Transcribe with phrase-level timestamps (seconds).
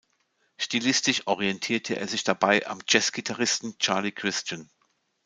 [0.59, 4.67] Stilistisch orientierte er sich dabei am Jazz-Gitarristen Charlie Christian.